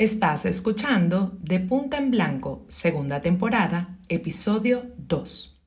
Estás 0.00 0.44
escuchando 0.44 1.32
De 1.42 1.58
Punta 1.58 1.96
en 1.96 2.12
Blanco, 2.12 2.64
segunda 2.68 3.20
temporada, 3.20 3.98
episodio 4.08 4.84
2. 4.96 5.60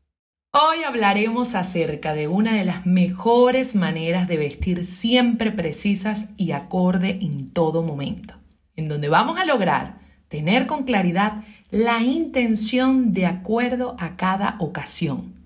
Hoy 0.53 0.83
hablaremos 0.85 1.53
acerca 1.53 2.13
de 2.13 2.29
una 2.29 2.53
de 2.55 2.63
las 2.63 2.85
mejores 2.85 3.75
maneras 3.75 4.29
de 4.29 4.37
vestir 4.37 4.85
siempre 4.85 5.51
precisas 5.51 6.29
y 6.37 6.53
acorde 6.53 7.19
en 7.21 7.49
todo 7.49 7.83
momento, 7.83 8.35
en 8.77 8.87
donde 8.87 9.09
vamos 9.09 9.37
a 9.37 9.43
lograr 9.43 9.99
tener 10.29 10.65
con 10.65 10.85
claridad 10.85 11.43
la 11.69 12.01
intención 12.01 13.11
de 13.11 13.25
acuerdo 13.25 13.97
a 13.99 14.15
cada 14.15 14.55
ocasión, 14.59 15.40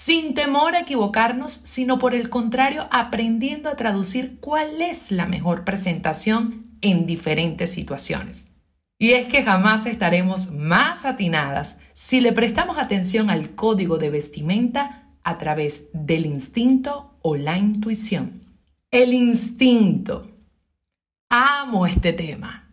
sin 0.00 0.32
temor 0.32 0.76
a 0.76 0.80
equivocarnos, 0.82 1.60
sino 1.64 1.98
por 1.98 2.14
el 2.14 2.30
contrario 2.30 2.86
aprendiendo 2.92 3.68
a 3.68 3.74
traducir 3.74 4.38
cuál 4.38 4.80
es 4.80 5.10
la 5.10 5.26
mejor 5.26 5.64
presentación 5.64 6.66
en 6.82 7.04
diferentes 7.04 7.72
situaciones. 7.72 8.46
Y 8.96 9.10
es 9.10 9.26
que 9.26 9.42
jamás 9.42 9.86
estaremos 9.86 10.52
más 10.52 11.04
atinadas 11.04 11.78
si 11.94 12.20
le 12.20 12.32
prestamos 12.32 12.78
atención 12.78 13.28
al 13.28 13.56
código 13.56 13.98
de 13.98 14.10
vestimenta 14.10 15.08
a 15.24 15.36
través 15.36 15.86
del 15.92 16.26
instinto 16.26 17.18
o 17.20 17.34
la 17.34 17.58
intuición. 17.58 18.44
El 18.92 19.12
instinto. 19.12 20.30
Amo 21.28 21.88
este 21.88 22.12
tema. 22.12 22.72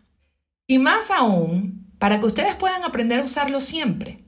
Y 0.68 0.78
más 0.78 1.10
aún, 1.10 1.90
para 1.98 2.20
que 2.20 2.26
ustedes 2.26 2.54
puedan 2.54 2.84
aprender 2.84 3.18
a 3.18 3.24
usarlo 3.24 3.60
siempre. 3.60 4.22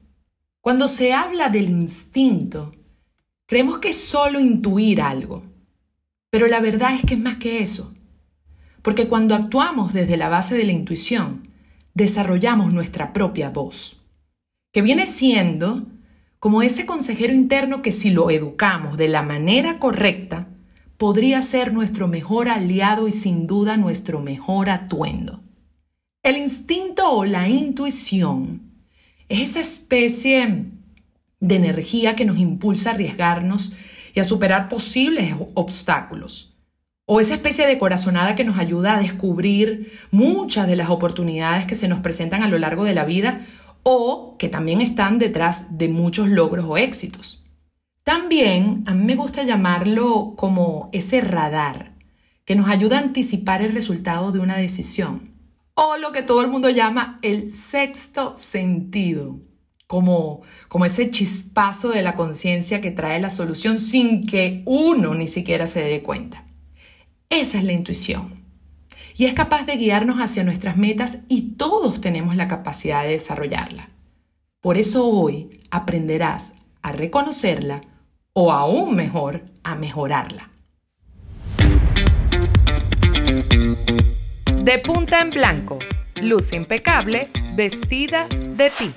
Cuando 0.60 0.88
se 0.88 1.14
habla 1.14 1.48
del 1.48 1.70
instinto, 1.70 2.72
creemos 3.48 3.78
que 3.78 3.88
es 3.88 4.00
solo 4.00 4.38
intuir 4.38 5.00
algo. 5.00 5.42
Pero 6.30 6.46
la 6.46 6.60
verdad 6.60 6.94
es 6.94 7.04
que 7.04 7.14
es 7.14 7.20
más 7.20 7.36
que 7.36 7.62
eso. 7.62 7.94
Porque 8.82 9.08
cuando 9.08 9.34
actuamos 9.34 9.94
desde 9.94 10.18
la 10.18 10.28
base 10.28 10.54
de 10.56 10.64
la 10.64 10.72
intuición, 10.72 11.48
desarrollamos 11.94 12.72
nuestra 12.72 13.12
propia 13.12 13.50
voz, 13.50 14.00
que 14.70 14.82
viene 14.82 15.06
siendo 15.06 15.86
como 16.38 16.62
ese 16.62 16.86
consejero 16.86 17.32
interno 17.32 17.82
que 17.82 17.90
si 17.90 18.10
lo 18.10 18.30
educamos 18.30 18.96
de 18.98 19.08
la 19.08 19.22
manera 19.22 19.78
correcta, 19.78 20.48
podría 20.98 21.42
ser 21.42 21.72
nuestro 21.72 22.06
mejor 22.06 22.48
aliado 22.48 23.08
y 23.08 23.12
sin 23.12 23.46
duda 23.46 23.76
nuestro 23.78 24.20
mejor 24.20 24.68
atuendo. 24.68 25.42
El 26.22 26.36
instinto 26.36 27.10
o 27.10 27.24
la 27.24 27.48
intuición 27.48 28.60
es 29.28 29.50
esa 29.50 29.60
especie 29.60 30.66
de 31.40 31.56
energía 31.56 32.16
que 32.16 32.24
nos 32.24 32.38
impulsa 32.38 32.90
a 32.90 32.94
arriesgarnos 32.94 33.72
y 34.14 34.20
a 34.20 34.24
superar 34.24 34.68
posibles 34.68 35.34
obstáculos. 35.54 36.54
O 37.06 37.20
esa 37.20 37.34
especie 37.34 37.66
de 37.66 37.78
corazonada 37.78 38.34
que 38.34 38.44
nos 38.44 38.58
ayuda 38.58 38.96
a 38.96 39.00
descubrir 39.00 39.92
muchas 40.10 40.66
de 40.66 40.76
las 40.76 40.90
oportunidades 40.90 41.66
que 41.66 41.76
se 41.76 41.88
nos 41.88 42.00
presentan 42.00 42.42
a 42.42 42.48
lo 42.48 42.58
largo 42.58 42.84
de 42.84 42.94
la 42.94 43.04
vida 43.04 43.46
o 43.82 44.36
que 44.38 44.48
también 44.48 44.80
están 44.80 45.18
detrás 45.18 45.78
de 45.78 45.88
muchos 45.88 46.28
logros 46.28 46.66
o 46.68 46.76
éxitos. 46.76 47.44
También 48.04 48.84
a 48.86 48.94
mí 48.94 49.04
me 49.04 49.16
gusta 49.16 49.42
llamarlo 49.42 50.34
como 50.36 50.90
ese 50.92 51.20
radar 51.20 51.92
que 52.44 52.56
nos 52.56 52.68
ayuda 52.70 52.96
a 52.96 53.02
anticipar 53.02 53.62
el 53.62 53.74
resultado 53.74 54.32
de 54.32 54.38
una 54.38 54.56
decisión. 54.56 55.30
O 55.74 55.96
lo 55.98 56.12
que 56.12 56.22
todo 56.22 56.40
el 56.40 56.48
mundo 56.48 56.70
llama 56.70 57.18
el 57.22 57.52
sexto 57.52 58.36
sentido, 58.36 59.40
como, 59.88 60.42
como 60.68 60.84
ese 60.84 61.10
chispazo 61.10 61.88
de 61.88 62.02
la 62.02 62.14
conciencia 62.14 62.80
que 62.80 62.92
trae 62.92 63.18
la 63.20 63.30
solución 63.30 63.80
sin 63.80 64.26
que 64.26 64.62
uno 64.66 65.14
ni 65.14 65.26
siquiera 65.26 65.66
se 65.66 65.80
dé 65.80 66.02
cuenta. 66.02 66.44
Esa 67.30 67.58
es 67.58 67.64
la 67.64 67.72
intuición. 67.72 68.34
Y 69.16 69.24
es 69.24 69.32
capaz 69.32 69.64
de 69.64 69.76
guiarnos 69.76 70.18
hacia 70.20 70.44
nuestras 70.44 70.76
metas 70.76 71.20
y 71.28 71.54
todos 71.56 72.00
tenemos 72.00 72.36
la 72.36 72.46
capacidad 72.46 73.02
de 73.02 73.10
desarrollarla. 73.10 73.88
Por 74.60 74.76
eso 74.76 75.06
hoy 75.06 75.62
aprenderás 75.70 76.54
a 76.82 76.92
reconocerla 76.92 77.80
o 78.34 78.52
aún 78.52 78.94
mejor 78.94 79.46
a 79.64 79.74
mejorarla. 79.74 80.50
De 84.62 84.78
punta 84.80 85.22
en 85.22 85.30
blanco, 85.30 85.78
luz 86.22 86.52
impecable, 86.52 87.30
vestida 87.56 88.28
de 88.28 88.70
ti. 88.70 88.94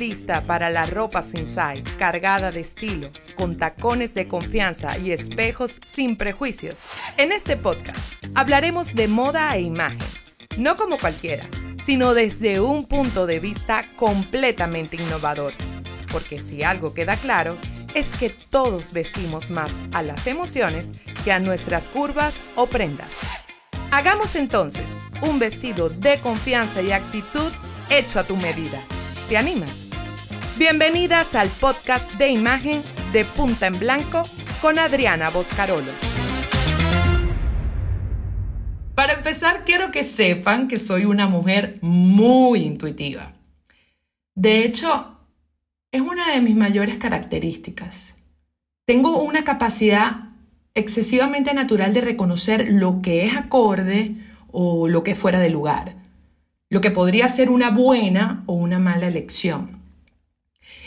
Lista 0.00 0.40
para 0.40 0.70
la 0.70 0.86
ropa 0.86 1.20
sensai 1.20 1.82
cargada 1.98 2.50
de 2.50 2.60
estilo, 2.60 3.10
con 3.36 3.58
tacones 3.58 4.14
de 4.14 4.26
confianza 4.26 4.96
y 4.96 5.12
espejos 5.12 5.78
sin 5.84 6.16
prejuicios? 6.16 6.78
En 7.18 7.32
este 7.32 7.58
podcast 7.58 8.00
hablaremos 8.34 8.94
de 8.94 9.08
moda 9.08 9.54
e 9.54 9.60
imagen, 9.60 10.08
no 10.56 10.74
como 10.74 10.96
cualquiera, 10.96 11.46
sino 11.84 12.14
desde 12.14 12.60
un 12.60 12.88
punto 12.88 13.26
de 13.26 13.40
vista 13.40 13.84
completamente 13.96 14.96
innovador. 14.96 15.52
Porque 16.10 16.40
si 16.40 16.62
algo 16.62 16.94
queda 16.94 17.16
claro, 17.16 17.58
es 17.94 18.08
que 18.14 18.30
todos 18.30 18.94
vestimos 18.94 19.50
más 19.50 19.70
a 19.92 20.02
las 20.02 20.26
emociones 20.26 20.90
que 21.24 21.32
a 21.32 21.40
nuestras 21.40 21.88
curvas 21.88 22.34
o 22.56 22.66
prendas. 22.66 23.10
Hagamos 23.90 24.34
entonces 24.34 24.86
un 25.20 25.38
vestido 25.38 25.90
de 25.90 26.18
confianza 26.20 26.80
y 26.80 26.92
actitud 26.92 27.52
hecho 27.90 28.18
a 28.18 28.24
tu 28.24 28.36
medida. 28.36 28.80
¿Te 29.28 29.36
animas? 29.36 29.89
Bienvenidas 30.60 31.34
al 31.34 31.48
podcast 31.48 32.12
de 32.16 32.28
imagen 32.28 32.82
de 33.14 33.24
Punta 33.24 33.66
en 33.66 33.78
Blanco 33.78 34.24
con 34.60 34.78
Adriana 34.78 35.30
Boscarolo. 35.30 35.90
Para 38.94 39.14
empezar, 39.14 39.64
quiero 39.64 39.90
que 39.90 40.04
sepan 40.04 40.68
que 40.68 40.76
soy 40.76 41.06
una 41.06 41.26
mujer 41.26 41.78
muy 41.80 42.60
intuitiva. 42.60 43.32
De 44.34 44.62
hecho, 44.62 45.16
es 45.92 46.02
una 46.02 46.30
de 46.30 46.42
mis 46.42 46.56
mayores 46.56 46.98
características. 46.98 48.16
Tengo 48.84 49.22
una 49.22 49.44
capacidad 49.44 50.34
excesivamente 50.74 51.54
natural 51.54 51.94
de 51.94 52.02
reconocer 52.02 52.68
lo 52.70 53.00
que 53.00 53.24
es 53.24 53.34
acorde 53.34 54.14
o 54.48 54.88
lo 54.88 55.04
que 55.04 55.12
es 55.12 55.18
fuera 55.18 55.40
de 55.40 55.48
lugar 55.48 55.96
lo 56.72 56.80
que 56.80 56.92
podría 56.92 57.28
ser 57.28 57.50
una 57.50 57.70
buena 57.70 58.44
o 58.46 58.52
una 58.52 58.78
mala 58.78 59.08
elección. 59.08 59.79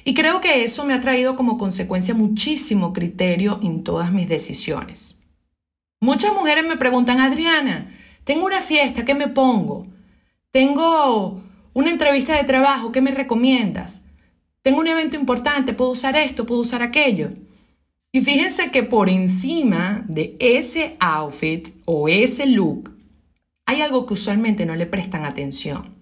Y 0.04 0.14
creo 0.14 0.42
que 0.42 0.64
eso 0.64 0.86
me 0.86 0.94
ha 0.94 1.02
traído 1.02 1.36
como 1.36 1.58
consecuencia 1.58 2.14
muchísimo 2.14 2.94
criterio 2.94 3.60
en 3.64 3.84
todas 3.84 4.12
mis 4.12 4.28
decisiones. 4.28 5.20
Muchas 6.02 6.34
mujeres 6.34 6.66
me 6.66 6.78
preguntan, 6.78 7.20
Adriana, 7.20 7.90
tengo 8.24 8.46
una 8.46 8.62
fiesta, 8.62 9.06
¿qué 9.06 9.16
me 9.16 9.28
pongo? 9.28 9.88
Tengo 10.52 11.42
una 11.74 11.90
entrevista 11.90 12.36
de 12.36 12.44
trabajo, 12.44 12.92
¿qué 12.92 13.02
me 13.02 13.12
recomiendas? 13.12 14.04
Tengo 14.62 14.80
un 14.80 14.88
evento 14.88 15.16
importante, 15.16 15.74
¿puedo 15.74 15.92
usar 15.92 16.16
esto? 16.16 16.46
¿Puedo 16.46 16.62
usar 16.62 16.82
aquello? 16.82 17.32
Y 18.12 18.22
fíjense 18.22 18.70
que 18.70 18.84
por 18.84 19.10
encima 19.10 20.06
de 20.08 20.36
ese 20.40 20.96
outfit 21.00 21.70
o 21.86 22.08
ese 22.08 22.46
look 22.46 22.92
hay 23.66 23.82
algo 23.82 24.06
que 24.06 24.14
usualmente 24.14 24.66
no 24.66 24.76
le 24.76 24.86
prestan 24.86 25.26
atención 25.26 25.96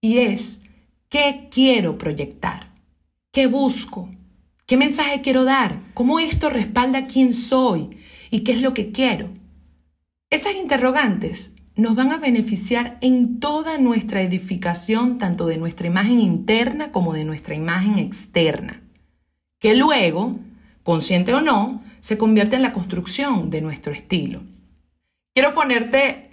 y 0.00 0.18
es 0.18 0.58
qué 1.08 1.48
quiero 1.50 1.96
proyectar, 1.96 2.67
qué 3.32 3.46
busco, 3.46 4.10
qué 4.66 4.76
mensaje 4.76 5.20
quiero 5.20 5.44
dar, 5.44 5.80
cómo 5.94 6.18
esto 6.18 6.50
respalda 6.50 7.06
quién 7.06 7.34
soy 7.34 7.98
y 8.30 8.40
qué 8.40 8.52
es 8.52 8.62
lo 8.62 8.74
que 8.74 8.92
quiero. 8.92 9.30
Esas 10.30 10.54
interrogantes 10.54 11.54
nos 11.74 11.94
van 11.94 12.10
a 12.10 12.18
beneficiar 12.18 12.98
en 13.00 13.38
toda 13.38 13.78
nuestra 13.78 14.20
edificación, 14.20 15.16
tanto 15.16 15.46
de 15.46 15.58
nuestra 15.58 15.86
imagen 15.86 16.20
interna 16.20 16.90
como 16.90 17.14
de 17.14 17.24
nuestra 17.24 17.54
imagen 17.54 17.98
externa, 17.98 18.82
que 19.58 19.74
luego, 19.74 20.38
consciente 20.82 21.32
o 21.34 21.40
no, 21.40 21.82
se 22.00 22.18
convierte 22.18 22.56
en 22.56 22.62
la 22.62 22.72
construcción 22.72 23.50
de 23.50 23.60
nuestro 23.60 23.92
estilo. 23.92 24.42
Quiero 25.34 25.54
ponerte 25.54 26.27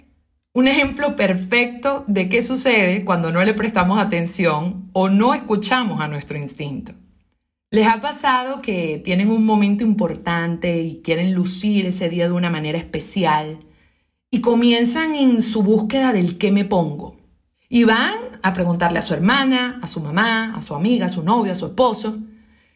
un 0.56 0.68
ejemplo 0.68 1.16
perfecto 1.16 2.04
de 2.06 2.30
qué 2.30 2.42
sucede 2.42 3.04
cuando 3.04 3.30
no 3.30 3.44
le 3.44 3.52
prestamos 3.52 3.98
atención 3.98 4.88
o 4.94 5.10
no 5.10 5.34
escuchamos 5.34 6.00
a 6.00 6.08
nuestro 6.08 6.38
instinto. 6.38 6.94
¿Les 7.70 7.86
ha 7.86 8.00
pasado 8.00 8.62
que 8.62 9.02
tienen 9.04 9.30
un 9.30 9.44
momento 9.44 9.84
importante 9.84 10.80
y 10.80 11.02
quieren 11.02 11.34
lucir 11.34 11.84
ese 11.84 12.08
día 12.08 12.24
de 12.24 12.32
una 12.32 12.48
manera 12.48 12.78
especial 12.78 13.58
y 14.30 14.40
comienzan 14.40 15.14
en 15.14 15.42
su 15.42 15.62
búsqueda 15.62 16.14
del 16.14 16.38
qué 16.38 16.50
me 16.50 16.64
pongo? 16.64 17.18
Y 17.68 17.84
van 17.84 18.14
a 18.42 18.54
preguntarle 18.54 19.00
a 19.00 19.02
su 19.02 19.12
hermana, 19.12 19.78
a 19.82 19.86
su 19.86 20.00
mamá, 20.00 20.54
a 20.56 20.62
su 20.62 20.74
amiga, 20.74 21.04
a 21.04 21.10
su 21.10 21.22
novio, 21.22 21.52
a 21.52 21.54
su 21.54 21.66
esposo, 21.66 22.16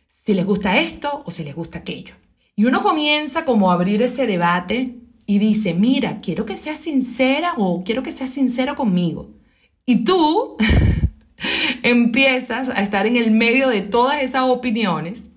si 0.06 0.34
les 0.34 0.44
gusta 0.44 0.78
esto 0.78 1.22
o 1.24 1.30
si 1.30 1.44
les 1.44 1.54
gusta 1.54 1.78
aquello. 1.78 2.12
Y 2.54 2.66
uno 2.66 2.82
comienza 2.82 3.46
como 3.46 3.70
a 3.70 3.74
abrir 3.74 4.02
ese 4.02 4.26
debate 4.26 5.00
y 5.30 5.38
dice, 5.38 5.74
mira, 5.74 6.20
quiero 6.20 6.44
que 6.44 6.56
seas 6.56 6.80
sincera 6.80 7.54
o 7.56 7.84
quiero 7.84 8.02
que 8.02 8.10
seas 8.10 8.30
sincero 8.30 8.74
conmigo. 8.74 9.30
Y 9.86 10.02
tú 10.02 10.56
empiezas 11.84 12.68
a 12.68 12.82
estar 12.82 13.06
en 13.06 13.14
el 13.14 13.30
medio 13.30 13.68
de 13.68 13.82
todas 13.82 14.22
esas 14.22 14.42
opiniones 14.42 15.30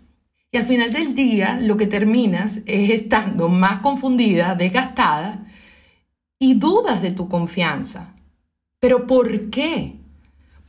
y 0.51 0.57
al 0.57 0.65
final 0.65 0.91
del 0.91 1.13
día 1.13 1.59
lo 1.61 1.77
que 1.77 1.85
terminas 1.85 2.61
es 2.65 2.89
estando 2.89 3.49
más 3.49 3.81
confundida, 3.81 4.55
desgastada 4.55 5.45
y 6.39 6.55
dudas 6.55 7.03
de 7.03 7.11
tu 7.11 7.29
confianza. 7.29 8.15
¿Pero 8.79 9.05
por 9.05 9.51
qué? 9.51 9.93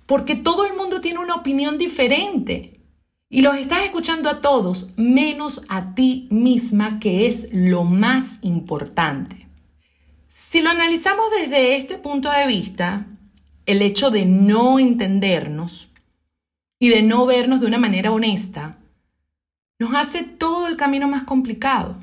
Porque 0.05 0.37
todo 0.37 0.67
el 0.67 0.77
mundo 0.77 1.01
tiene 1.01 1.21
una 1.21 1.37
opinión 1.37 1.79
diferente. 1.79 2.75
Y 3.31 3.43
los 3.43 3.57
estás 3.57 3.85
escuchando 3.85 4.29
a 4.29 4.39
todos, 4.39 4.89
menos 4.97 5.65
a 5.69 5.95
ti 5.95 6.29
misma, 6.31 7.01
que 7.01 7.27
es 7.27 7.49
lo 7.53 7.85
más 7.85 8.39
importante. 8.43 9.49
Si 10.29 10.63
lo 10.63 10.71
analizamos 10.71 11.27
desde 11.37 11.77
este 11.77 11.99
punto 11.99 12.31
de 12.31 12.47
vista, 12.47 13.07
el 13.67 13.83
hecho 13.83 14.11
de 14.11 14.27
no 14.27 14.79
entendernos 14.79 15.91
y 16.79 16.91
de 16.91 17.03
no 17.03 17.27
vernos 17.27 17.61
de 17.61 17.67
una 17.67 17.79
manera 17.79 18.13
honesta, 18.13 18.79
nos 19.79 19.95
hace 19.95 20.23
todo 20.23 20.69
el 20.69 20.77
camino 20.77 21.09
más 21.09 21.25
complicado. 21.25 21.97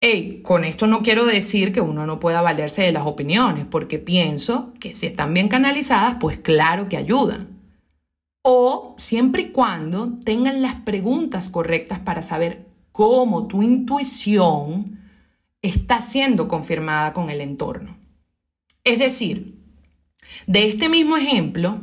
Hey, 0.00 0.40
con 0.42 0.64
esto 0.64 0.86
no 0.86 1.02
quiero 1.02 1.26
decir 1.26 1.72
que 1.72 1.80
uno 1.80 2.06
no 2.06 2.20
pueda 2.20 2.42
valerse 2.42 2.82
de 2.82 2.92
las 2.92 3.06
opiniones, 3.06 3.66
porque 3.70 3.98
pienso 3.98 4.72
que 4.80 4.94
si 4.94 5.06
están 5.06 5.34
bien 5.34 5.48
canalizadas, 5.48 6.16
pues 6.20 6.38
claro 6.38 6.88
que 6.88 6.96
ayudan 6.96 7.51
o 8.42 8.94
siempre 8.98 9.42
y 9.42 9.50
cuando 9.50 10.18
tengan 10.24 10.62
las 10.62 10.74
preguntas 10.82 11.48
correctas 11.48 12.00
para 12.00 12.22
saber 12.22 12.66
cómo 12.90 13.46
tu 13.46 13.62
intuición 13.62 15.00
está 15.62 16.02
siendo 16.02 16.48
confirmada 16.48 17.12
con 17.12 17.30
el 17.30 17.40
entorno. 17.40 17.96
Es 18.84 18.98
decir, 18.98 19.58
de 20.46 20.68
este 20.68 20.88
mismo 20.88 21.16
ejemplo, 21.16 21.80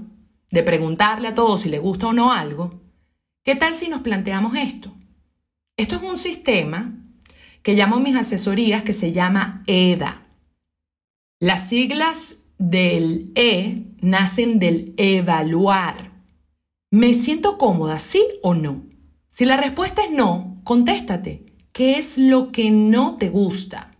de 0.51 0.63
preguntarle 0.63 1.29
a 1.29 1.35
todos 1.35 1.61
si 1.61 1.69
le 1.69 1.79
gusta 1.79 2.07
o 2.07 2.13
no 2.13 2.33
algo, 2.33 2.81
¿qué 3.43 3.55
tal 3.55 3.75
si 3.75 3.87
nos 3.87 4.01
planteamos 4.01 4.55
esto? 4.55 4.93
Esto 5.77 5.95
es 5.95 6.03
un 6.03 6.17
sistema 6.17 6.93
que 7.63 7.73
llamo 7.73 7.99
mis 7.99 8.15
asesorías 8.15 8.83
que 8.83 8.93
se 8.93 9.11
llama 9.11 9.63
EDA. 9.67 10.27
Las 11.39 11.69
siglas 11.69 12.35
del 12.57 13.31
E 13.35 13.85
nacen 14.01 14.59
del 14.59 14.93
evaluar. 14.97 16.08
¿Me 16.91 17.13
siento 17.13 17.59
cómoda, 17.59 17.99
sí 17.99 18.25
o 18.41 18.55
no? 18.55 18.83
Si 19.29 19.45
la 19.45 19.57
respuesta 19.57 20.03
es 20.03 20.11
no, 20.11 20.59
contéstate. 20.63 21.45
¿Qué 21.71 21.99
es 21.99 22.17
lo 22.17 22.51
que 22.51 22.71
no 22.71 23.17
te 23.17 23.29
gusta? 23.29 23.91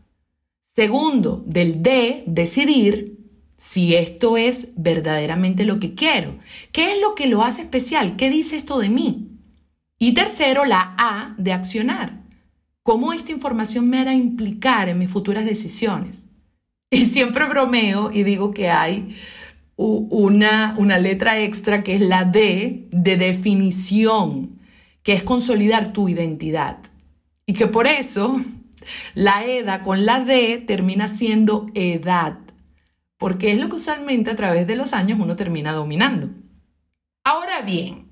Segundo, 0.76 1.44
del 1.46 1.84
D, 1.84 2.24
decidir 2.26 3.20
si 3.58 3.94
esto 3.94 4.38
es 4.38 4.70
verdaderamente 4.76 5.66
lo 5.66 5.80
que 5.80 5.94
quiero. 5.94 6.40
¿Qué 6.72 6.94
es 6.94 7.00
lo 7.00 7.14
que 7.14 7.28
lo 7.28 7.44
hace 7.44 7.62
especial? 7.62 8.16
¿Qué 8.16 8.32
dice 8.32 8.56
esto 8.56 8.80
de 8.80 8.90
mí? 8.90 9.38
Y 10.00 10.16
tercero, 10.16 10.66
la 10.66 10.96
A 10.98 11.36
de 11.38 11.54
accionar. 11.54 12.24
¿Cómo 12.82 13.14
esta 13.14 13.32
información 13.32 13.88
me 13.88 14.00
hará 14.00 14.16
implicar 14.16 14.90
en 14.90 14.98
mis 14.98 15.12
futuras 15.12 15.46
decisiones? 15.46 16.26
Y 16.92 17.06
siempre 17.06 17.46
bromeo 17.46 18.10
y 18.12 18.24
digo 18.24 18.52
que 18.52 18.72
hay 18.72 19.16
una, 19.82 20.76
una 20.78 20.98
letra 20.98 21.40
extra 21.40 21.84
que 21.84 21.96
es 21.96 22.02
la 22.02 22.26
D 22.26 22.90
de 22.92 23.16
definición, 23.16 24.60
que 25.04 25.14
es 25.14 25.24
consolidar 25.24 25.94
tu 25.94 26.10
identidad. 26.10 26.80
Y 27.46 27.54
que 27.54 27.68
por 27.68 27.88
eso 27.88 28.36
la 29.14 29.46
EDA 29.46 29.82
con 29.82 30.06
la 30.06 30.20
D 30.20 30.58
termina 30.68 31.08
siendo 31.08 31.68
edad, 31.76 32.40
porque 33.18 33.54
es 33.54 33.60
lo 33.60 33.70
que 33.70 33.78
usualmente 33.78 34.30
a 34.30 34.36
través 34.36 34.68
de 34.68 34.76
los 34.76 34.92
años 34.92 35.18
uno 35.18 35.38
termina 35.38 35.72
dominando. 35.72 36.30
Ahora 37.24 37.62
bien, 37.62 38.10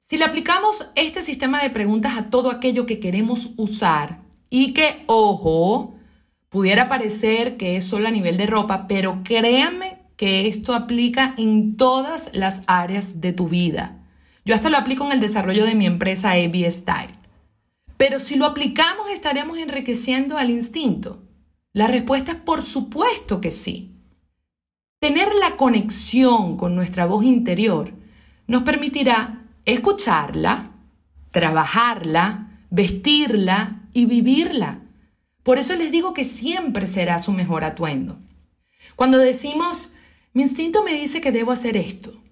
si 0.00 0.16
le 0.16 0.24
aplicamos 0.24 0.90
este 0.94 1.20
sistema 1.20 1.62
de 1.62 1.68
preguntas 1.68 2.16
a 2.16 2.30
todo 2.30 2.50
aquello 2.50 2.86
que 2.86 3.00
queremos 3.00 3.50
usar 3.58 4.22
y 4.48 4.72
que, 4.72 5.04
ojo, 5.08 5.94
pudiera 6.48 6.88
parecer 6.88 7.58
que 7.58 7.76
es 7.76 7.84
solo 7.84 8.08
a 8.08 8.10
nivel 8.10 8.38
de 8.38 8.46
ropa, 8.46 8.86
pero 8.86 9.20
créanme 9.24 10.01
que 10.16 10.48
esto 10.48 10.74
aplica 10.74 11.34
en 11.36 11.76
todas 11.76 12.30
las 12.32 12.62
áreas 12.66 13.20
de 13.20 13.32
tu 13.32 13.48
vida. 13.48 13.98
Yo 14.44 14.54
hasta 14.54 14.70
lo 14.70 14.76
aplico 14.76 15.04
en 15.06 15.12
el 15.12 15.20
desarrollo 15.20 15.64
de 15.64 15.74
mi 15.74 15.86
empresa 15.86 16.32
AB 16.32 16.70
Style. 16.70 17.14
Pero 17.96 18.18
si 18.18 18.36
lo 18.36 18.46
aplicamos, 18.46 19.08
¿estaremos 19.10 19.58
enriqueciendo 19.58 20.36
al 20.36 20.50
instinto? 20.50 21.22
La 21.72 21.86
respuesta 21.86 22.32
es 22.32 22.38
por 22.38 22.62
supuesto 22.62 23.40
que 23.40 23.50
sí. 23.50 23.92
Tener 24.98 25.34
la 25.34 25.56
conexión 25.56 26.56
con 26.56 26.74
nuestra 26.74 27.06
voz 27.06 27.24
interior 27.24 27.92
nos 28.46 28.62
permitirá 28.62 29.44
escucharla, 29.64 30.70
trabajarla, 31.30 32.60
vestirla 32.70 33.82
y 33.92 34.06
vivirla. 34.06 34.80
Por 35.42 35.58
eso 35.58 35.74
les 35.74 35.90
digo 35.90 36.14
que 36.14 36.24
siempre 36.24 36.86
será 36.86 37.18
su 37.18 37.32
mejor 37.32 37.64
atuendo. 37.64 38.18
Cuando 38.96 39.18
decimos 39.18 39.90
mi 40.34 40.42
instinto 40.42 40.82
me 40.82 40.94
dice 40.94 41.20
que 41.20 41.32
debo 41.32 41.52
hacer 41.52 41.76
esto. 41.76 42.22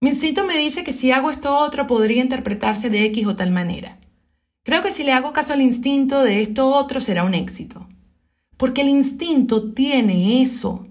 Mi 0.00 0.10
instinto 0.10 0.44
me 0.44 0.56
dice 0.56 0.84
que 0.84 0.92
si 0.92 1.10
hago 1.10 1.30
esto 1.30 1.56
otro 1.58 1.86
podría 1.86 2.22
interpretarse 2.22 2.88
de 2.88 3.04
X 3.06 3.26
o 3.26 3.36
tal 3.36 3.50
manera. 3.50 3.98
Creo 4.62 4.82
que 4.82 4.90
si 4.90 5.02
le 5.02 5.12
hago 5.12 5.32
caso 5.32 5.52
al 5.52 5.60
instinto 5.60 6.22
de 6.22 6.40
esto 6.42 6.68
otro 6.68 7.00
será 7.00 7.24
un 7.24 7.34
éxito. 7.34 7.86
Porque 8.56 8.82
el 8.82 8.88
instinto 8.88 9.72
tiene 9.72 10.40
eso, 10.42 10.86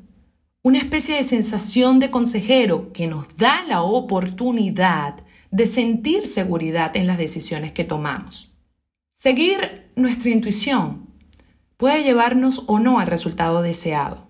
una 0.61 0.77
especie 0.77 1.15
de 1.15 1.23
sensación 1.23 1.99
de 1.99 2.11
consejero 2.11 2.91
que 2.91 3.07
nos 3.07 3.35
da 3.37 3.63
la 3.63 3.81
oportunidad 3.81 5.15
de 5.51 5.65
sentir 5.65 6.27
seguridad 6.27 6.95
en 6.95 7.07
las 7.07 7.17
decisiones 7.17 7.71
que 7.71 7.83
tomamos. 7.83 8.51
Seguir 9.13 9.91
nuestra 9.95 10.29
intuición 10.29 11.07
puede 11.77 12.03
llevarnos 12.03 12.63
o 12.67 12.79
no 12.79 12.99
al 12.99 13.07
resultado 13.07 13.61
deseado. 13.61 14.27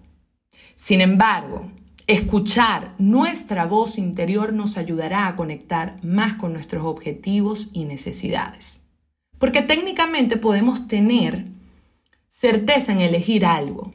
Sin 0.75 1.01
embargo, 1.01 1.71
Escuchar 2.07 2.95
nuestra 2.99 3.65
voz 3.65 3.97
interior 3.97 4.53
nos 4.53 4.77
ayudará 4.77 5.27
a 5.27 5.35
conectar 5.35 5.97
más 6.05 6.35
con 6.35 6.53
nuestros 6.53 6.85
objetivos 6.85 7.69
y 7.73 7.83
necesidades. 7.83 8.87
Porque 9.37 9.61
técnicamente 9.61 10.37
podemos 10.37 10.87
tener 10.87 11.43
certeza 12.29 12.93
en 12.93 13.01
elegir 13.01 13.45
algo. 13.45 13.91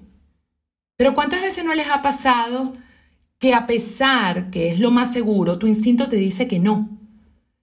Pero 0.99 1.14
¿cuántas 1.14 1.41
veces 1.41 1.64
no 1.64 1.75
les 1.75 1.88
ha 1.88 2.03
pasado 2.03 2.75
que 3.38 3.55
a 3.55 3.67
pesar 3.67 4.50
que 4.50 4.70
es 4.70 4.79
lo 4.79 4.91
más 4.91 5.11
seguro, 5.11 5.59
tu 5.59 5.67
instinto 5.67 6.11
te 6.11 6.17
dice 6.17 6.47
que 6.47 6.59
no? 6.59 6.91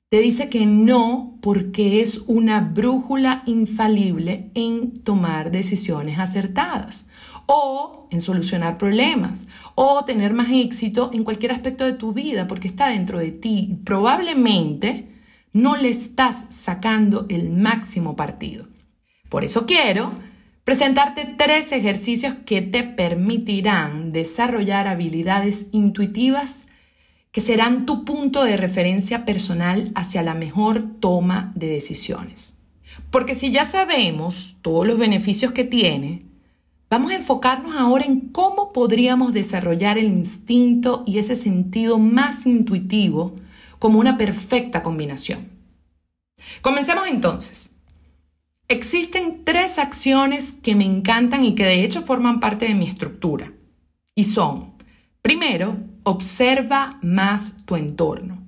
Te 0.10 0.20
dice 0.20 0.50
que 0.50 0.66
no 0.66 1.38
porque 1.42 2.02
es 2.02 2.24
una 2.26 2.60
brújula 2.62 3.44
infalible 3.46 4.50
en 4.56 4.96
tomar 4.96 5.52
decisiones 5.52 6.18
acertadas 6.18 7.06
o 7.52 8.08
en 8.12 8.22
solucionar 8.22 8.78
problemas 8.78 9.48
o 9.74 10.06
tener 10.06 10.34
más 10.34 10.50
éxito 10.52 11.10
en 11.14 11.24
cualquier 11.24 11.52
aspecto 11.52 11.84
de 11.84 11.94
tu 11.94 12.14
vida 12.14 12.48
porque 12.48 12.68
está 12.68 12.90
dentro 12.90 13.18
de 13.18 13.32
ti 13.32 13.80
probablemente 13.84 15.08
no 15.52 15.76
le 15.76 15.90
estás 15.90 16.46
sacando 16.50 17.26
el 17.28 17.50
máximo 17.50 18.16
partido. 18.16 18.68
Por 19.30 19.44
eso 19.44 19.66
quiero 19.66 20.14
presentarte 20.64 21.26
tres 21.40 21.72
ejercicios 21.72 22.36
que 22.46 22.62
te 22.62 22.84
permitirán 22.84 24.12
desarrollar 24.12 24.88
habilidades 24.88 25.66
intuitivas 25.72 26.68
que 27.32 27.42
serán 27.42 27.88
tu 27.88 28.06
punto 28.06 28.44
de 28.44 28.58
referencia 28.58 29.26
personal 29.26 29.92
hacia 29.96 30.22
la 30.22 30.36
mejor 30.36 31.00
toma 31.00 31.52
de 31.56 31.68
decisiones. 31.68 32.60
Porque 33.10 33.34
si 33.34 33.52
ya 33.52 33.66
sabemos 33.66 34.58
todos 34.62 34.86
los 34.86 35.00
beneficios 35.00 35.52
que 35.52 35.64
tiene, 35.64 36.29
Vamos 36.90 37.12
a 37.12 37.16
enfocarnos 37.16 37.76
ahora 37.76 38.06
en 38.06 38.20
cómo 38.30 38.74
podríamos 38.74 39.32
desarrollar 39.32 40.00
el 40.00 40.08
instinto 40.08 41.04
y 41.06 41.20
ese 41.20 41.36
sentido 41.36 42.00
más 42.00 42.48
intuitivo 42.48 43.36
como 43.78 44.00
una 44.00 44.18
perfecta 44.18 44.82
combinación. 44.82 45.50
Comencemos 46.62 47.08
entonces. 47.08 47.70
Existen 48.68 49.46
tres 49.46 49.78
acciones 49.78 50.52
que 50.52 50.76
me 50.76 50.86
encantan 50.86 51.44
y 51.44 51.54
que 51.54 51.64
de 51.64 51.84
hecho 51.84 52.02
forman 52.02 52.40
parte 52.40 52.68
de 52.68 52.76
mi 52.76 52.88
estructura. 52.88 53.54
Y 54.16 54.24
son, 54.24 54.74
primero, 55.22 55.78
observa 56.04 56.98
más 57.04 57.66
tu 57.66 57.76
entorno. 57.76 58.44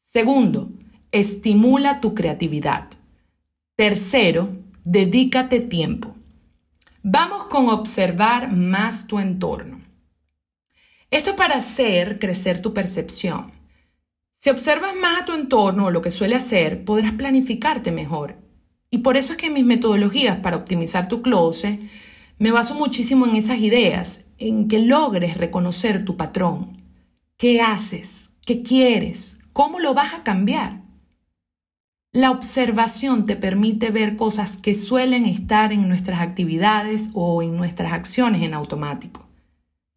Segundo, 0.00 0.70
estimula 1.10 2.00
tu 2.00 2.14
creatividad. 2.14 2.88
Tercero, 3.76 4.48
dedícate 4.84 5.60
tiempo. 5.60 6.17
Vamos 7.10 7.44
con 7.44 7.70
observar 7.70 8.52
más 8.52 9.06
tu 9.06 9.18
entorno. 9.18 9.80
Esto 11.10 11.36
para 11.36 11.56
hacer 11.56 12.18
crecer 12.18 12.60
tu 12.60 12.74
percepción. 12.74 13.50
Si 14.34 14.50
observas 14.50 14.94
más 14.94 15.22
a 15.22 15.24
tu 15.24 15.32
entorno 15.32 15.86
o 15.86 15.90
lo 15.90 16.02
que 16.02 16.10
suele 16.10 16.34
hacer, 16.34 16.84
podrás 16.84 17.14
planificarte 17.14 17.92
mejor. 17.92 18.36
Y 18.90 18.98
por 18.98 19.16
eso 19.16 19.32
es 19.32 19.38
que 19.38 19.48
mis 19.48 19.64
metodologías 19.64 20.40
para 20.40 20.58
optimizar 20.58 21.08
tu 21.08 21.22
closet 21.22 21.80
me 22.38 22.50
baso 22.50 22.74
muchísimo 22.74 23.24
en 23.24 23.36
esas 23.36 23.60
ideas, 23.60 24.26
en 24.36 24.68
que 24.68 24.78
logres 24.78 25.38
reconocer 25.38 26.04
tu 26.04 26.18
patrón. 26.18 26.76
¿Qué 27.38 27.62
haces? 27.62 28.32
¿Qué 28.44 28.62
quieres? 28.62 29.38
¿Cómo 29.54 29.80
lo 29.80 29.94
vas 29.94 30.12
a 30.12 30.24
cambiar? 30.24 30.82
La 32.12 32.30
observación 32.30 33.26
te 33.26 33.36
permite 33.36 33.90
ver 33.90 34.16
cosas 34.16 34.56
que 34.56 34.74
suelen 34.74 35.26
estar 35.26 35.74
en 35.74 35.86
nuestras 35.88 36.20
actividades 36.20 37.10
o 37.12 37.42
en 37.42 37.54
nuestras 37.58 37.92
acciones 37.92 38.40
en 38.40 38.54
automático. 38.54 39.28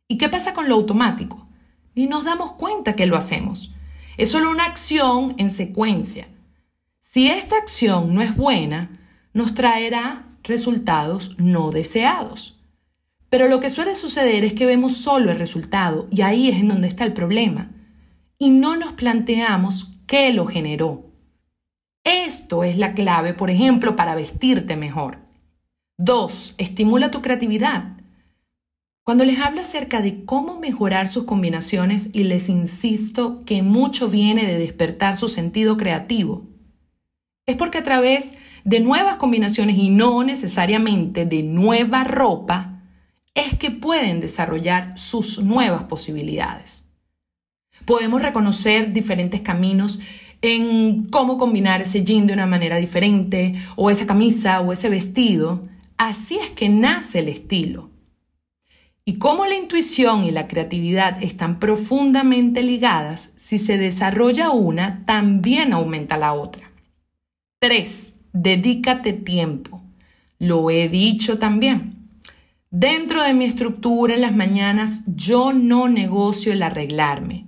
¿Y 0.10 0.18
qué 0.18 0.28
pasa 0.28 0.54
con 0.54 0.68
lo 0.68 0.76
automático? 0.76 1.48
Ni 1.96 2.08
nos 2.08 2.26
damos 2.26 2.52
cuenta 2.54 2.98
que 2.98 3.06
lo 3.06 3.16
hacemos. 3.16 3.74
Es 4.18 4.30
solo 4.30 4.52
una 4.52 4.66
acción 4.66 5.36
en 5.38 5.50
secuencia. 5.50 6.28
Si 7.00 7.30
esta 7.30 7.56
acción 7.56 8.14
no 8.14 8.22
es 8.22 8.36
buena, 8.36 8.92
nos 9.34 9.54
traerá 9.54 10.28
resultados 10.44 11.34
no 11.38 11.72
deseados. 11.72 12.60
Pero 13.30 13.48
lo 13.48 13.62
que 13.62 13.70
suele 13.70 13.96
suceder 13.96 14.44
es 14.44 14.52
que 14.52 14.66
vemos 14.66 14.98
solo 14.98 15.32
el 15.32 15.40
resultado 15.40 16.10
y 16.12 16.24
ahí 16.24 16.50
es 16.50 16.60
en 16.60 16.68
donde 16.68 16.90
está 16.90 17.06
el 17.06 17.14
problema. 17.14 17.72
Y 18.38 18.50
no 18.50 18.76
nos 18.76 18.92
planteamos 18.92 19.94
qué 20.08 20.34
lo 20.34 20.46
generó. 20.46 21.11
Esto 22.04 22.64
es 22.64 22.78
la 22.78 22.94
clave, 22.94 23.34
por 23.34 23.50
ejemplo, 23.50 23.96
para 23.96 24.16
vestirte 24.16 24.76
mejor. 24.76 25.20
2. 25.98 26.56
Estimula 26.58 27.12
tu 27.12 27.22
creatividad. 27.22 27.98
Cuando 29.04 29.24
les 29.24 29.40
hablo 29.40 29.62
acerca 29.62 30.02
de 30.02 30.26
cómo 30.26 30.60
mejorar 30.60 31.08
sus 31.08 31.26
combinaciones 31.26 32.10
y 32.14 32.24
les 32.24 32.50
insisto 32.50 33.44
que 33.46 33.62
mucho 33.64 34.10
viene 34.10 34.46
de 34.46 34.58
despertar 34.58 35.18
su 35.18 35.28
sentido 35.28 35.78
creativo, 35.78 36.48
es 37.46 37.56
porque 37.56 37.80
a 37.80 37.84
través 37.84 38.34
de 38.64 38.80
nuevas 38.80 39.18
combinaciones 39.18 39.78
y 39.78 39.90
no 39.90 40.24
necesariamente 40.24 41.26
de 41.26 41.44
nueva 41.44 42.04
ropa, 42.04 42.84
es 43.34 43.58
que 43.58 43.72
pueden 43.72 44.22
desarrollar 44.22 44.98
sus 44.98 45.42
nuevas 45.42 45.84
posibilidades. 45.84 46.86
Podemos 47.86 48.22
reconocer 48.22 48.94
diferentes 48.94 49.42
caminos 49.42 50.00
en 50.42 51.06
cómo 51.06 51.38
combinar 51.38 51.82
ese 51.82 52.04
jean 52.04 52.28
de 52.28 52.34
una 52.34 52.48
manera 52.48 52.78
diferente, 52.78 53.56
o 53.76 53.90
esa 53.90 54.08
camisa 54.08 54.62
o 54.62 54.74
ese 54.74 54.90
vestido. 54.90 55.68
Así 55.98 56.38
es 56.38 56.50
que 56.50 56.70
nace 56.70 57.20
el 57.20 57.28
estilo. 57.28 57.90
Y 59.04 59.16
como 59.16 59.46
la 59.46 59.56
intuición 59.56 60.26
y 60.26 60.32
la 60.32 60.48
creatividad 60.48 61.24
están 61.24 61.60
profundamente 61.60 62.62
ligadas, 62.62 63.32
si 63.36 63.58
se 63.58 63.78
desarrolla 63.78 64.52
una, 64.52 65.04
también 65.06 65.74
aumenta 65.74 66.18
la 66.18 66.34
otra. 66.34 66.72
3. 67.60 68.14
Dedícate 68.34 69.14
tiempo. 69.14 69.82
Lo 70.40 70.70
he 70.70 70.88
dicho 70.88 71.40
también. 71.40 72.10
Dentro 72.70 73.22
de 73.22 73.34
mi 73.34 73.46
estructura 73.46 74.14
en 74.16 74.22
las 74.22 74.36
mañanas 74.36 75.02
yo 75.06 75.52
no 75.52 75.88
negocio 75.88 76.54
el 76.54 76.64
arreglarme. 76.64 77.46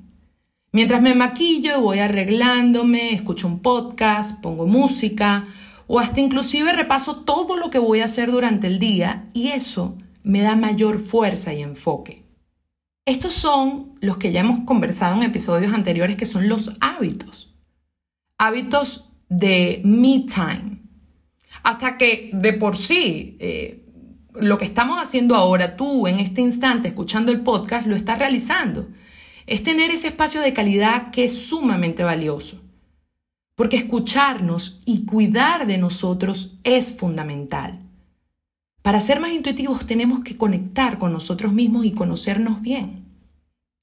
Mientras 0.76 1.04
me 1.04 1.14
maquillo, 1.14 1.82
voy 1.82 2.00
arreglándome, 2.00 3.14
escucho 3.14 3.46
un 3.46 3.60
podcast, 3.60 4.42
pongo 4.42 4.66
música 4.66 5.46
o 5.86 6.00
hasta 6.00 6.20
inclusive 6.20 6.74
repaso 6.74 7.18
todo 7.18 7.58
lo 7.58 7.70
que 7.70 7.78
voy 7.78 8.00
a 8.00 8.06
hacer 8.06 8.32
durante 8.32 8.66
el 8.66 8.80
día 8.80 9.30
y 9.34 9.50
eso 9.50 9.96
me 10.24 10.42
da 10.42 10.56
mayor 10.56 10.98
fuerza 10.98 11.54
y 11.54 11.62
enfoque. 11.62 12.24
Estos 13.06 13.36
son 13.36 13.94
los 14.02 14.18
que 14.18 14.32
ya 14.32 14.40
hemos 14.40 14.66
conversado 14.66 15.16
en 15.16 15.22
episodios 15.22 15.74
anteriores 15.74 16.16
que 16.16 16.26
son 16.26 16.50
los 16.50 16.72
hábitos. 16.80 17.54
Hábitos 18.40 19.12
de 19.30 19.80
me 19.84 20.26
time. 20.26 20.82
Hasta 21.62 22.00
que 22.00 22.32
de 22.34 22.54
por 22.54 22.78
sí 22.78 23.38
eh, 23.40 23.86
lo 24.34 24.58
que 24.58 24.66
estamos 24.66 24.98
haciendo 25.00 25.36
ahora, 25.36 25.76
tú 25.76 26.08
en 26.08 26.18
este 26.18 26.42
instante 26.42 26.88
escuchando 26.88 27.32
el 27.32 27.42
podcast, 27.42 27.86
lo 27.86 27.96
estás 27.96 28.18
realizando 28.18 28.88
es 29.46 29.64
tener 29.64 29.92
ese 29.92 30.08
espacio 30.08 30.42
de 30.42 30.54
calidad 30.54 31.12
que 31.12 31.26
es 31.26 31.34
sumamente 31.34 32.04
valioso. 32.04 32.62
Porque 33.56 33.78
escucharnos 33.78 34.82
y 34.86 35.06
cuidar 35.06 35.68
de 35.68 35.78
nosotros 35.78 36.58
es 36.64 36.94
fundamental. 36.94 37.80
Para 38.82 39.00
ser 39.00 39.20
más 39.20 39.32
intuitivos 39.32 39.86
tenemos 39.86 40.24
que 40.24 40.38
conectar 40.38 40.98
con 40.98 41.14
nosotros 41.14 41.54
mismos 41.54 41.86
y 41.86 41.92
conocernos 41.92 42.62
bien. 42.62 43.06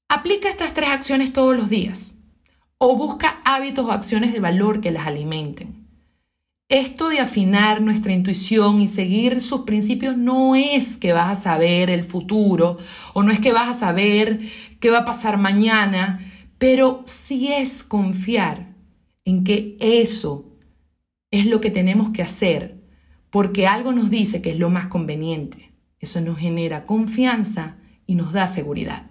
Aplica 0.09 0.49
estas 0.49 0.73
tres 0.73 0.89
acciones 0.89 1.33
todos 1.33 1.55
los 1.55 1.69
días 1.69 2.15
o 2.77 2.97
busca 2.97 3.41
hábitos 3.45 3.85
o 3.85 3.91
acciones 3.91 4.33
de 4.33 4.39
valor 4.39 4.81
que 4.81 4.91
las 4.91 5.07
alimenten. 5.07 5.80
Esto 6.71 7.09
de 7.09 7.19
afinar 7.19 7.81
nuestra 7.81 8.13
intuición 8.13 8.79
y 8.79 8.87
seguir 8.87 9.41
sus 9.41 9.63
principios 9.63 10.17
no 10.17 10.55
es 10.55 10.95
que 10.95 11.11
vas 11.11 11.37
a 11.37 11.41
saber 11.41 11.89
el 11.89 12.05
futuro 12.05 12.77
o 13.13 13.23
no 13.23 13.33
es 13.33 13.41
que 13.41 13.51
vas 13.51 13.67
a 13.67 13.77
saber 13.77 14.39
qué 14.79 14.89
va 14.89 14.99
a 14.99 15.05
pasar 15.05 15.37
mañana, 15.37 16.25
pero 16.57 17.03
sí 17.05 17.51
es 17.51 17.83
confiar 17.83 18.73
en 19.25 19.43
que 19.43 19.75
eso 19.81 20.45
es 21.29 21.45
lo 21.45 21.59
que 21.59 21.71
tenemos 21.71 22.11
que 22.11 22.21
hacer 22.21 22.79
porque 23.31 23.67
algo 23.67 23.91
nos 23.91 24.09
dice 24.09 24.41
que 24.41 24.51
es 24.51 24.57
lo 24.57 24.69
más 24.69 24.85
conveniente. 24.85 25.73
Eso 25.99 26.21
nos 26.21 26.37
genera 26.37 26.85
confianza 26.85 27.75
y 28.07 28.15
nos 28.15 28.31
da 28.31 28.47
seguridad. 28.47 29.07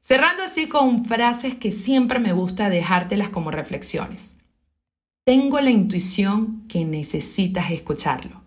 Cerrando 0.00 0.44
así 0.44 0.68
con 0.68 1.06
frases 1.06 1.56
que 1.56 1.72
siempre 1.72 2.20
me 2.20 2.32
gusta 2.32 2.70
dejártelas 2.70 3.30
como 3.30 3.50
reflexiones. 3.50 4.36
Tengo 5.26 5.58
la 5.58 5.70
intuición 5.70 6.64
que 6.68 6.84
necesitas 6.84 7.70
escucharlo. 7.70 8.42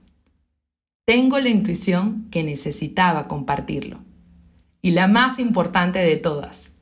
Tengo 1.05 1.39
la 1.39 1.49
intuición 1.49 2.27
que 2.29 2.43
necesitaba 2.43 3.27
compartirlo. 3.27 3.97
Y 4.83 4.91
la 4.91 5.07
más 5.07 5.39
importante 5.39 5.97
de 5.97 6.17
todas, 6.17 6.73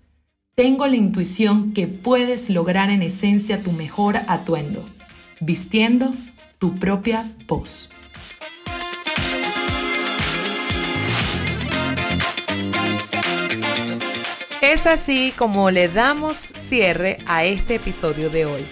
tengo 0.54 0.86
la 0.86 0.98
intuición 0.98 1.72
que 1.72 1.88
puedes 1.88 2.50
lograr 2.50 2.90
en 2.90 3.04
esencia 3.04 3.64
tu 3.64 3.72
mejor 3.72 4.18
atuendo, 4.28 4.84
vistiendo 5.40 6.14
tu 6.60 6.75
propia 6.75 7.32
voz. 7.48 7.88
Es 14.62 14.88
así 14.88 15.32
como 15.38 15.72
le 15.72 15.88
damos 15.88 16.36
cierre 16.36 17.20
a 17.25 17.46
este 17.46 17.75
episodio 17.75 18.30
de 18.30 18.46
hoy. 18.46 18.66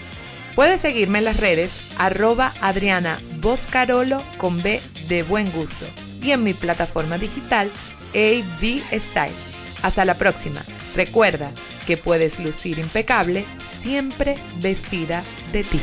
Puedes 0.54 0.80
seguirme 0.80 1.18
en 1.18 1.24
las 1.24 1.38
redes 1.38 1.72
arroba 1.98 2.54
Adriana 2.60 3.18
Boscarolo 3.40 4.22
con 4.38 4.62
B 4.62 4.80
de 5.08 5.22
buen 5.22 5.50
gusto 5.50 5.84
y 6.22 6.30
en 6.30 6.44
mi 6.44 6.54
plataforma 6.54 7.18
digital 7.18 7.70
AB 8.14 8.82
Style. 8.92 9.34
Hasta 9.82 10.04
la 10.04 10.14
próxima. 10.14 10.62
Recuerda 10.94 11.52
que 11.86 11.96
puedes 11.96 12.38
lucir 12.38 12.78
impecable 12.78 13.44
siempre 13.80 14.36
vestida 14.60 15.24
de 15.52 15.64
ti. 15.64 15.80